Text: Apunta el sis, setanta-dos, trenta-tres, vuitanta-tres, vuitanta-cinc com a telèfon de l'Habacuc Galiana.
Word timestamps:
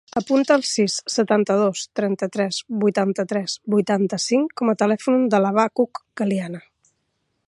Apunta 0.19 0.55
el 0.59 0.63
sis, 0.67 0.93
setanta-dos, 1.15 1.83
trenta-tres, 1.99 2.57
vuitanta-tres, 2.85 3.59
vuitanta-cinc 3.75 4.57
com 4.63 4.73
a 4.75 4.79
telèfon 4.85 5.29
de 5.35 5.43
l'Habacuc 5.45 6.05
Galiana. 6.23 6.65